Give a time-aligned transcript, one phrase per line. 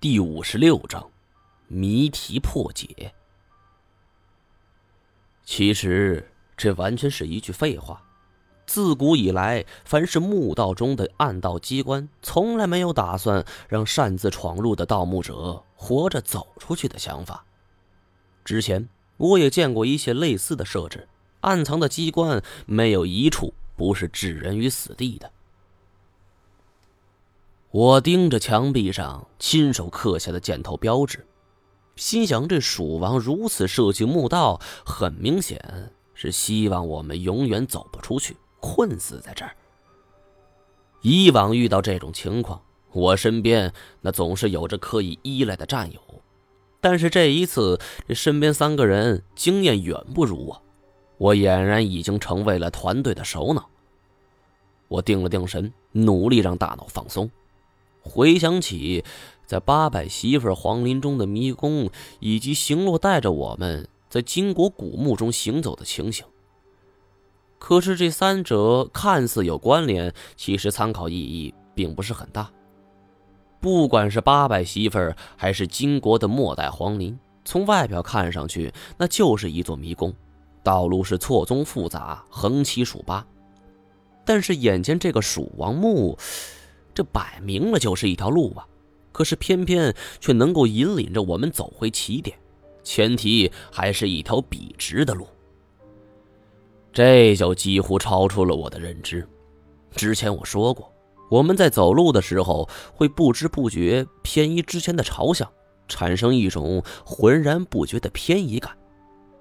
[0.00, 1.10] 第五十六章，
[1.66, 3.12] 谜题破解。
[5.42, 8.00] 其实这完全是一句废话。
[8.64, 17.44] 自古以来，凡是墓道中的暗道机关，从来没有打算让擅自闯入的盗墓者活着走出去的想法。
[18.44, 21.08] 之前我也见过一些类似的设置，
[21.40, 25.28] 暗藏的机关没有一处不是置人于死地的。
[27.78, 31.24] 我盯着墙壁上亲手刻下的箭头标志，
[31.94, 39.54] 心想：这蜀王如此设计墓道，很明显是希望我们永远走不出去，困死在这儿。
[41.02, 42.60] 以往遇到这种情况，
[42.90, 46.00] 我身边那总是有着可以依赖的战友，
[46.80, 50.62] 但是这一次，这身边三个人经验远不如我，
[51.16, 53.70] 我俨然已经成为了团队的首脑。
[54.88, 57.30] 我定了定神，努力让大脑放松。
[58.08, 59.04] 回想起
[59.46, 61.90] 在八百媳妇皇陵中的迷宫，
[62.20, 66.26] 以及行路带着我们在金国古墓中行走的情形，
[67.58, 72.50] 可是这三者看似有关联，其实参考意义并不是很大。
[73.60, 74.98] 不管是八百媳妇
[75.36, 80.14] 还是金国的末代皇陵，从外表看上去，那就是一座迷宫，
[80.62, 83.26] 道路是错综复杂，横七竖八。
[84.24, 86.18] 但是眼前这个蜀王墓。
[86.98, 88.66] 这摆明了就是一条路啊，
[89.12, 92.36] 可是偏偏却能够引领着我们走回起点，
[92.82, 95.24] 前提还是一条笔直的路。
[96.92, 99.24] 这就几乎超出了我的认知。
[99.92, 100.92] 之前我说过，
[101.30, 105.48] 我们在走路的时候会不知不觉偏移之前的朝向，
[105.86, 108.76] 产生一种浑然不觉的偏移感。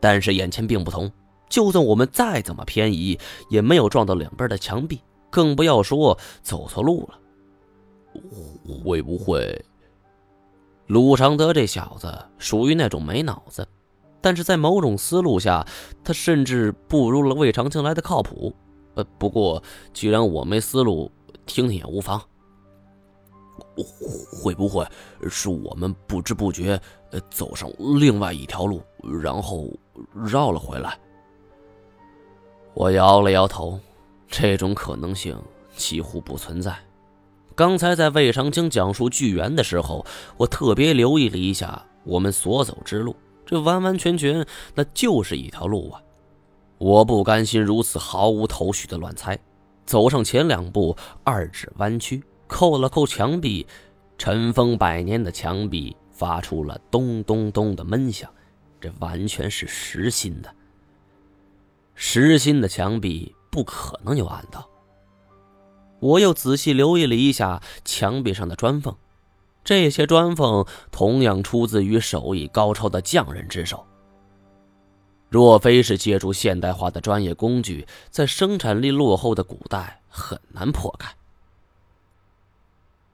[0.00, 1.12] 但是眼前并不同，
[1.50, 3.18] 就算我们再怎么偏移，
[3.50, 7.18] 也没有撞到两边的墙壁，更不要说走错路了。
[8.84, 9.64] 会不会？
[10.88, 13.66] 鲁常德这小子属于那种没脑子，
[14.20, 15.66] 但是在某种思路下，
[16.04, 18.54] 他甚至不如了魏长青来的靠谱。
[18.94, 19.62] 呃，不过
[19.94, 21.10] 既然我没思路，
[21.46, 22.20] 听听也无妨。
[24.42, 24.86] 会不会
[25.30, 26.78] 是我们不知不觉
[27.30, 27.70] 走上
[28.00, 28.82] 另外一条路，
[29.22, 29.68] 然后
[30.12, 30.98] 绕了回来？
[32.74, 33.78] 我摇了摇头，
[34.26, 35.40] 这种可能性
[35.74, 36.76] 几乎不存在。
[37.62, 40.04] 刚才在魏长青讲述巨猿的时候，
[40.36, 43.14] 我特别留意了一下我们所走之路，
[43.46, 46.02] 这完完全全那就是一条路啊！
[46.78, 49.38] 我不甘心如此毫无头绪的乱猜，
[49.86, 53.64] 走上前两步，二指弯曲，扣了扣墙壁，
[54.18, 58.28] 尘封百年的墙壁发出了咚咚咚的闷响，
[58.80, 60.52] 这完全是实心的。
[61.94, 64.68] 实心的墙壁不可能有暗道。
[66.02, 68.96] 我又仔细留意了一下墙壁上的砖缝，
[69.62, 73.86] 这些砖缝同样出自于手艺高超的匠人之手。
[75.28, 81.14] 若非是借助现代化的专业工具，在生产力落后的古代很难破开。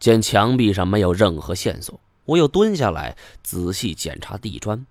[0.00, 4.84] 见墙壁上没有任何线索，我又蹲下来仔细检查地砖。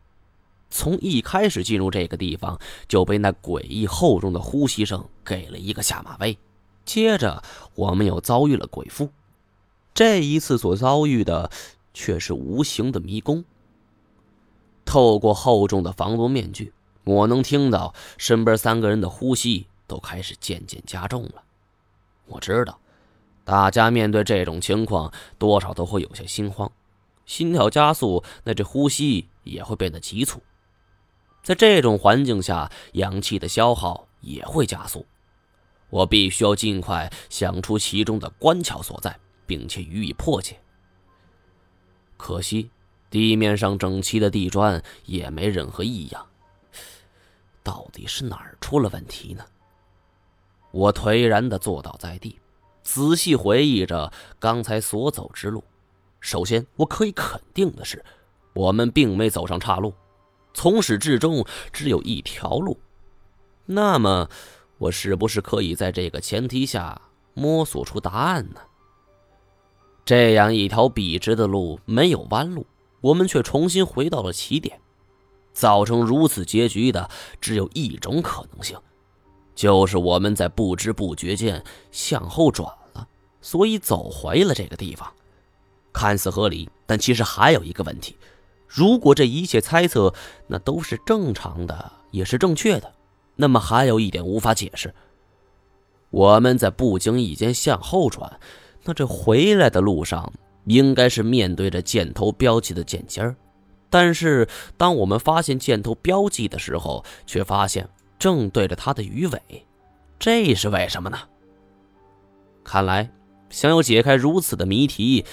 [0.70, 2.58] 从一开始进入这个地方，
[2.88, 6.38] 就被那诡异厚重的呼吸声给了一个下马威。
[6.92, 7.42] 接着，
[7.76, 9.12] 我们又遭遇了鬼父。
[9.94, 11.50] 这一次所遭遇的，
[11.94, 13.46] 却是无形的迷宫。
[14.84, 16.74] 透过厚重的防毒面具，
[17.06, 21.44] 我能听到身边三个人的呼吸都开始渐渐加重了。
[22.26, 22.78] 我知道，
[23.46, 26.70] 大家面对这种情况，多少都会有些心慌，
[27.26, 30.42] 心跳加速，那这呼吸也会变得急促。
[31.42, 35.06] 在这种环境下，氧气的消耗也会加速。
[35.92, 40.58] 我必须要尽快想出其中的关窍所在，并且予以破解。
[42.16, 42.72] 可惜
[43.10, 46.26] 地面上整齐的地砖也没任何异样，
[47.62, 49.44] 到底是哪儿出了问题呢？
[50.72, 52.40] 我颓然地坐倒在地，
[52.84, 55.62] 仔细回忆着刚才所走之路。
[56.22, 58.02] 首先，我可以肯定的是，
[58.54, 59.94] 我们并没走上岔路，
[60.54, 62.80] 从始至终只有一条路。
[63.66, 64.30] 那么。
[64.82, 67.00] 我是不是可以在这个前提下
[67.36, 68.60] 摸索出答案呢？
[70.04, 72.66] 这样一条笔直的路没有弯路，
[73.00, 74.82] 我们却重新回到了起点。
[75.54, 77.08] 造成如此结局的
[77.40, 78.76] 只有一种可能性，
[79.54, 83.08] 就是我们在不知不觉间向后转了，
[83.40, 85.14] 所以走回了这个地方。
[85.94, 88.18] 看似合理，但其实还有一个问题：
[88.68, 90.12] 如果这一切猜测
[90.48, 92.92] 那都是正常的，也是正确的。
[93.42, 94.94] 那么还有一点无法解释，
[96.12, 98.40] 我们在不经意间向后转，
[98.84, 100.32] 那这回来的路上
[100.66, 103.36] 应该是面对着箭头标记的剑尖儿，
[103.90, 104.48] 但是
[104.78, 107.90] 当我们发现箭头标记的时候，却发现
[108.20, 109.66] 正对着它的鱼尾，
[110.20, 111.18] 这是为什么呢？
[112.64, 113.10] 看来
[113.50, 115.26] 想要解开如此的谜题，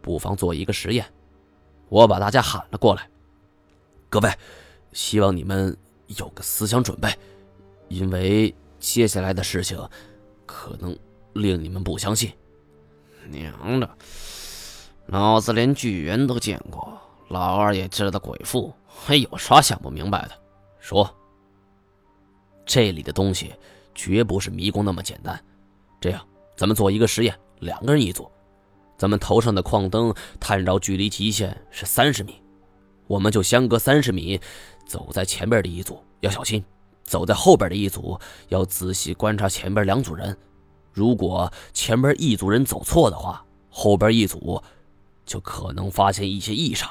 [0.00, 1.04] 不妨做一个实验。
[1.90, 3.06] 我把大家喊了过来，
[4.08, 4.32] 各位，
[4.94, 5.76] 希望你们
[6.06, 7.12] 有个思想准备，
[7.90, 9.78] 因为接下来的事情
[10.46, 10.96] 可能
[11.34, 12.32] 令你们不相信。
[13.28, 13.90] 娘的！
[15.06, 16.98] 老子连巨猿都见过，
[17.28, 20.30] 老二也知道鬼父，还有啥想不明白的？
[20.78, 21.14] 说。
[22.64, 23.52] 这里的东西
[23.94, 25.38] 绝不是迷宫那么简单。
[26.00, 26.24] 这样，
[26.56, 28.30] 咱们做一个实验，两个人一组。
[28.96, 32.40] 咱们头上的矿灯探照距离极限是三十米，
[33.08, 34.40] 我们就相隔三十米，
[34.86, 36.64] 走在前边的一组要小心，
[37.10, 38.16] 走在后边的一组
[38.48, 40.36] 要仔细观察前边两组人。
[40.92, 44.62] 如果前边一组人走错的话，后边一组。
[45.26, 46.90] 就可能发现一些异常。